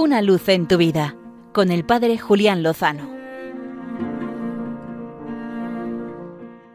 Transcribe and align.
Una 0.00 0.22
luz 0.22 0.48
en 0.48 0.68
tu 0.68 0.76
vida 0.76 1.16
con 1.52 1.72
el 1.72 1.84
Padre 1.84 2.18
Julián 2.18 2.62
Lozano. 2.62 3.10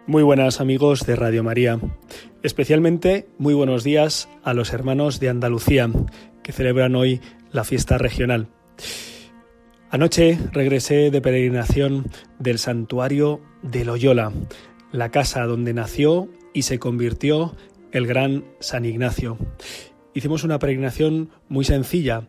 Muy 0.07 0.23
buenas 0.23 0.60
amigos 0.60 1.05
de 1.05 1.15
Radio 1.15 1.41
María. 1.41 1.79
Especialmente 2.44 3.29
muy 3.38 3.54
buenos 3.54 3.86
días 3.86 4.28
a 4.44 4.54
los 4.54 4.73
hermanos 4.73 5.21
de 5.21 5.29
Andalucía 5.29 5.89
que 6.44 6.51
celebran 6.51 6.97
hoy 6.97 7.21
la 7.54 7.63
fiesta 7.63 7.97
regional. 7.97 8.49
Anoche 9.90 10.37
regresé 10.51 11.10
de 11.10 11.21
peregrinación 11.21 12.12
del 12.40 12.60
santuario 12.60 13.40
de 13.62 13.85
Loyola, 13.85 14.33
la 14.92 15.12
casa 15.12 15.46
donde 15.46 15.74
nació 15.74 16.27
y 16.53 16.63
se 16.63 16.77
convirtió 16.77 17.55
el 17.94 18.05
gran 18.05 18.44
San 18.59 18.84
Ignacio. 18.84 19.38
Hicimos 20.13 20.44
una 20.44 20.59
peregrinación 20.59 21.30
muy 21.48 21.63
sencilla. 21.66 22.27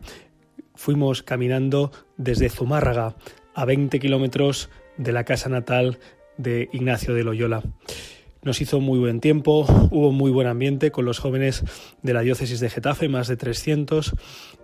Fuimos 0.75 1.23
caminando 1.23 1.91
desde 2.17 2.49
Zumárraga 2.49 3.15
a 3.53 3.65
20 3.65 3.99
kilómetros 3.99 4.69
de 4.97 5.11
la 5.11 5.23
casa 5.23 5.49
natal 5.49 5.99
de 6.37 6.69
Ignacio 6.73 7.13
de 7.13 7.23
Loyola. 7.23 7.63
Nos 8.45 8.61
hizo 8.61 8.79
muy 8.79 8.99
buen 8.99 9.21
tiempo, 9.21 9.65
hubo 9.89 10.11
muy 10.11 10.29
buen 10.29 10.45
ambiente 10.45 10.91
con 10.91 11.03
los 11.03 11.17
jóvenes 11.17 11.63
de 12.03 12.13
la 12.13 12.21
diócesis 12.21 12.59
de 12.59 12.69
Getafe, 12.69 13.09
más 13.09 13.27
de 13.27 13.37
300, 13.37 14.13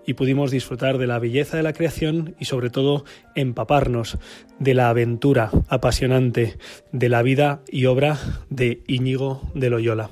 y 0.05 0.13
pudimos 0.13 0.51
disfrutar 0.51 0.99
de 0.99 1.07
la 1.07 1.17
belleza 1.17 1.57
de 1.57 1.63
la 1.63 1.73
creación 1.73 2.35
y 2.39 2.45
sobre 2.45 2.69
todo 2.69 3.05
empaparnos 3.33 4.19
de 4.59 4.75
la 4.75 4.89
aventura 4.89 5.49
apasionante 5.67 6.59
de 6.91 7.09
la 7.09 7.23
vida 7.23 7.63
y 7.71 7.85
obra 7.85 8.19
de 8.51 8.83
Íñigo 8.85 9.41
de 9.55 9.71
Loyola. 9.71 10.11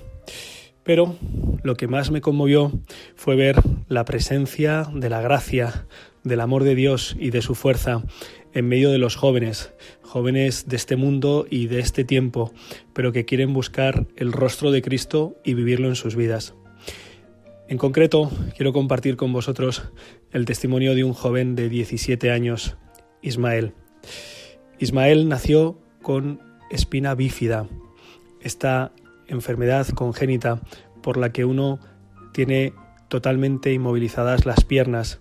Pero 0.89 1.15
lo 1.61 1.75
que 1.75 1.87
más 1.87 2.09
me 2.09 2.19
conmovió 2.19 2.71
fue 3.13 3.35
ver 3.35 3.61
la 3.89 4.05
presencia 4.05 4.89
de 4.91 5.07
la 5.07 5.21
gracia, 5.21 5.85
del 6.23 6.41
amor 6.41 6.63
de 6.63 6.73
Dios 6.73 7.15
y 7.19 7.29
de 7.29 7.43
su 7.43 7.53
fuerza 7.53 8.01
en 8.55 8.67
medio 8.67 8.89
de 8.89 8.97
los 8.97 9.15
jóvenes, 9.15 9.71
jóvenes 10.01 10.67
de 10.67 10.77
este 10.77 10.95
mundo 10.95 11.45
y 11.47 11.67
de 11.67 11.77
este 11.77 12.05
tiempo, 12.05 12.51
pero 12.91 13.11
que 13.11 13.23
quieren 13.23 13.53
buscar 13.53 14.07
el 14.15 14.31
rostro 14.31 14.71
de 14.71 14.81
Cristo 14.81 15.35
y 15.43 15.53
vivirlo 15.53 15.89
en 15.89 15.95
sus 15.95 16.15
vidas. 16.15 16.55
En 17.67 17.77
concreto, 17.77 18.31
quiero 18.57 18.73
compartir 18.73 19.15
con 19.15 19.31
vosotros 19.31 19.83
el 20.31 20.45
testimonio 20.45 20.95
de 20.95 21.03
un 21.03 21.13
joven 21.13 21.55
de 21.55 21.69
17 21.69 22.31
años, 22.31 22.77
Ismael. 23.21 23.73
Ismael 24.79 25.29
nació 25.29 25.77
con 26.01 26.41
espina 26.71 27.13
bífida, 27.13 27.67
esta 28.41 28.91
enfermedad 29.29 29.87
congénita 29.89 30.61
por 31.01 31.17
la 31.17 31.31
que 31.31 31.45
uno 31.45 31.79
tiene 32.33 32.73
totalmente 33.07 33.73
inmovilizadas 33.73 34.45
las 34.45 34.63
piernas, 34.63 35.19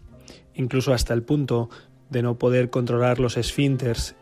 incluso 0.55 0.93
hasta 0.93 1.15
el 1.15 1.23
punto 1.23 1.71
de 2.11 2.23
no 2.23 2.39
poder 2.39 2.71
controlar 2.71 3.21
los 3.21 3.37
esfínteres, 3.37 4.17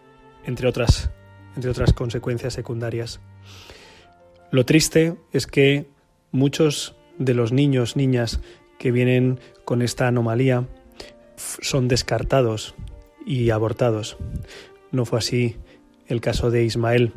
entre 0.44 0.68
otras, 0.68 1.10
entre 1.54 1.70
otras 1.70 1.92
consecuencias 1.92 2.52
secundarias. 2.52 3.20
Lo 4.50 4.64
triste 4.64 5.16
es 5.32 5.46
que 5.46 5.88
muchos 6.30 6.94
de 7.18 7.34
los 7.34 7.52
niños, 7.52 7.96
niñas 7.96 8.40
que 8.78 8.92
vienen 8.92 9.40
con 9.64 9.82
esta 9.82 10.06
anomalía 10.06 10.68
son 11.36 11.88
descartados 11.88 12.74
y 13.24 13.50
abortados. 13.50 14.16
No 14.92 15.04
fue 15.04 15.18
así 15.18 15.56
el 16.06 16.20
caso 16.20 16.50
de 16.50 16.64
Ismael. 16.64 17.12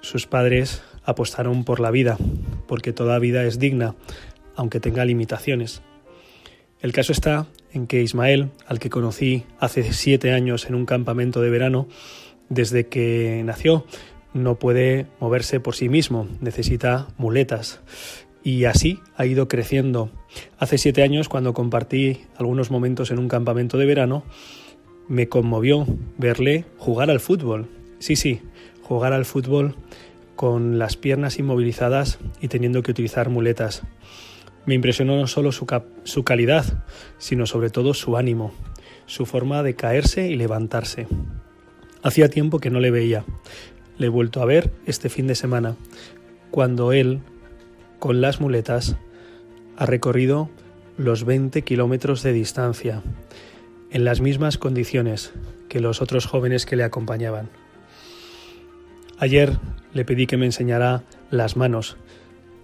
Sus 0.00 0.26
padres 0.26 0.82
apostaron 1.06 1.64
por 1.64 1.80
la 1.80 1.90
vida, 1.90 2.18
porque 2.66 2.92
toda 2.92 3.18
vida 3.18 3.44
es 3.44 3.58
digna, 3.58 3.94
aunque 4.56 4.80
tenga 4.80 5.04
limitaciones. 5.04 5.80
El 6.80 6.92
caso 6.92 7.12
está 7.12 7.46
en 7.72 7.86
que 7.86 8.02
Ismael, 8.02 8.50
al 8.66 8.78
que 8.78 8.90
conocí 8.90 9.44
hace 9.58 9.92
siete 9.92 10.32
años 10.32 10.66
en 10.66 10.74
un 10.74 10.84
campamento 10.84 11.40
de 11.40 11.50
verano, 11.50 11.88
desde 12.48 12.86
que 12.86 13.42
nació 13.44 13.86
no 14.34 14.58
puede 14.58 15.06
moverse 15.18 15.60
por 15.60 15.74
sí 15.74 15.88
mismo, 15.88 16.28
necesita 16.40 17.08
muletas. 17.16 17.80
Y 18.42 18.64
así 18.64 19.00
ha 19.16 19.26
ido 19.26 19.48
creciendo. 19.48 20.10
Hace 20.58 20.78
siete 20.78 21.02
años, 21.02 21.28
cuando 21.28 21.54
compartí 21.54 22.20
algunos 22.36 22.70
momentos 22.70 23.10
en 23.10 23.18
un 23.18 23.28
campamento 23.28 23.78
de 23.78 23.86
verano, 23.86 24.24
me 25.08 25.28
conmovió 25.28 25.86
verle 26.18 26.66
jugar 26.76 27.10
al 27.10 27.20
fútbol. 27.20 27.68
Sí, 27.98 28.14
sí, 28.14 28.40
jugar 28.82 29.12
al 29.12 29.24
fútbol 29.24 29.74
con 30.36 30.78
las 30.78 30.96
piernas 30.96 31.38
inmovilizadas 31.38 32.18
y 32.40 32.48
teniendo 32.48 32.82
que 32.82 32.92
utilizar 32.92 33.30
muletas. 33.30 33.82
Me 34.66 34.74
impresionó 34.74 35.16
no 35.16 35.26
solo 35.26 35.50
su, 35.52 35.66
su 36.04 36.24
calidad, 36.24 36.84
sino 37.18 37.46
sobre 37.46 37.70
todo 37.70 37.94
su 37.94 38.16
ánimo, 38.16 38.52
su 39.06 39.26
forma 39.26 39.62
de 39.62 39.74
caerse 39.74 40.28
y 40.28 40.36
levantarse. 40.36 41.06
Hacía 42.02 42.28
tiempo 42.28 42.60
que 42.60 42.70
no 42.70 42.80
le 42.80 42.90
veía. 42.90 43.24
Le 43.98 44.06
he 44.06 44.10
vuelto 44.10 44.42
a 44.42 44.44
ver 44.44 44.72
este 44.84 45.08
fin 45.08 45.26
de 45.26 45.34
semana, 45.34 45.76
cuando 46.50 46.92
él, 46.92 47.20
con 47.98 48.20
las 48.20 48.40
muletas, 48.40 48.96
ha 49.76 49.86
recorrido 49.86 50.50
los 50.98 51.24
20 51.24 51.62
kilómetros 51.62 52.22
de 52.22 52.32
distancia, 52.32 53.02
en 53.90 54.04
las 54.04 54.20
mismas 54.20 54.58
condiciones 54.58 55.32
que 55.68 55.80
los 55.80 56.02
otros 56.02 56.26
jóvenes 56.26 56.66
que 56.66 56.76
le 56.76 56.84
acompañaban. 56.84 57.50
Ayer 59.18 59.58
le 59.94 60.04
pedí 60.04 60.26
que 60.26 60.36
me 60.36 60.46
enseñara 60.46 61.02
las 61.30 61.56
manos. 61.56 61.96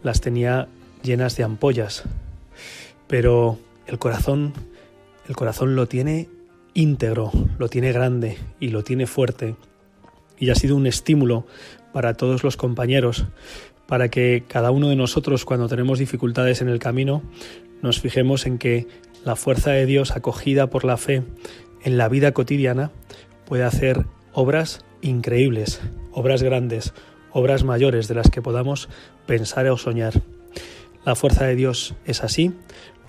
Las 0.02 0.20
tenía 0.20 0.68
llenas 1.02 1.36
de 1.36 1.44
ampollas. 1.44 2.04
Pero 3.06 3.58
el 3.86 3.98
corazón, 3.98 4.52
el 5.28 5.36
corazón 5.36 5.76
lo 5.76 5.86
tiene 5.86 6.28
íntegro, 6.74 7.30
lo 7.58 7.68
tiene 7.68 7.92
grande 7.92 8.36
y 8.60 8.68
lo 8.68 8.84
tiene 8.84 9.06
fuerte. 9.06 9.56
Y 10.38 10.50
ha 10.50 10.54
sido 10.54 10.76
un 10.76 10.86
estímulo 10.86 11.46
para 11.92 12.14
todos 12.14 12.44
los 12.44 12.56
compañeros, 12.56 13.26
para 13.86 14.08
que 14.08 14.44
cada 14.46 14.70
uno 14.70 14.88
de 14.88 14.96
nosotros 14.96 15.44
cuando 15.44 15.68
tenemos 15.68 15.98
dificultades 15.98 16.60
en 16.60 16.68
el 16.68 16.78
camino, 16.78 17.22
nos 17.82 18.00
fijemos 18.00 18.46
en 18.46 18.58
que 18.58 18.86
la 19.24 19.36
fuerza 19.36 19.70
de 19.70 19.86
Dios 19.86 20.10
acogida 20.12 20.68
por 20.68 20.84
la 20.84 20.96
fe 20.96 21.22
en 21.82 21.98
la 21.98 22.08
vida 22.08 22.32
cotidiana 22.32 22.90
puede 23.46 23.64
hacer 23.64 24.06
obras 24.32 24.84
increíbles, 25.00 25.80
obras 26.12 26.42
grandes, 26.42 26.94
obras 27.32 27.64
mayores 27.64 28.08
de 28.08 28.14
las 28.14 28.30
que 28.30 28.42
podamos 28.42 28.88
pensar 29.26 29.66
o 29.68 29.76
soñar. 29.76 30.22
La 31.04 31.14
fuerza 31.14 31.44
de 31.46 31.56
Dios 31.56 31.94
es 32.04 32.22
así, 32.22 32.52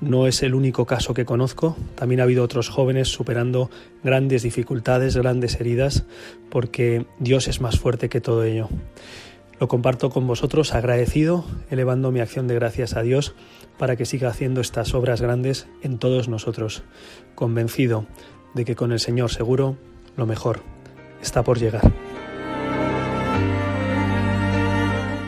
no 0.02 0.28
es 0.28 0.44
el 0.44 0.56
único 0.56 0.86
caso 0.86 1.14
que 1.14 1.26
conozco, 1.26 1.78
también 1.96 2.20
ha 2.20 2.24
habido 2.24 2.44
otros 2.44 2.70
jóvenes 2.70 3.08
superando 3.08 3.70
grandes 4.04 4.44
dificultades, 4.44 5.16
grandes 5.16 5.60
heridas, 5.60 6.06
porque 6.50 7.06
Dios 7.20 7.48
es 7.48 7.62
más 7.62 7.80
fuerte 7.80 8.10
que 8.10 8.20
todo 8.20 8.44
ello. 8.44 8.68
Lo 9.60 9.68
comparto 9.68 10.10
con 10.10 10.28
vosotros 10.28 10.74
agradecido, 10.74 11.46
elevando 11.70 12.12
mi 12.12 12.20
acción 12.20 12.48
de 12.48 12.56
gracias 12.56 12.96
a 12.96 13.02
Dios 13.02 13.36
para 13.78 13.96
que 13.96 14.06
siga 14.06 14.30
haciendo 14.30 14.60
estas 14.60 14.94
obras 14.94 15.22
grandes 15.22 15.68
en 15.84 16.00
todos 16.00 16.28
nosotros, 16.28 16.84
convencido 17.36 18.06
de 18.56 18.66
que 18.66 18.76
con 18.76 18.92
el 18.92 19.00
Señor 19.00 19.32
seguro 19.32 19.78
lo 20.18 20.26
mejor 20.26 20.73
está 21.24 21.42
por 21.42 21.58
llegar. 21.58 21.92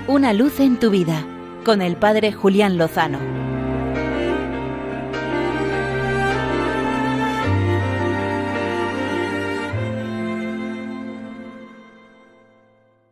Una 0.07 0.33
luz 0.33 0.59
en 0.59 0.78
tu 0.78 0.91
vida 0.91 1.25
con 1.66 1.81
el 1.81 1.95
Padre 1.95 2.31
Julián 2.31 2.78
Lozano. 2.78 3.44